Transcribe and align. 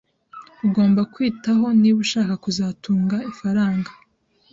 ugomba 0.65 1.01
kwitaho 1.13 1.65
niba 1.79 1.99
ushaka 2.05 2.33
kuzatunga 2.43 3.17
ifaranga 3.31 3.91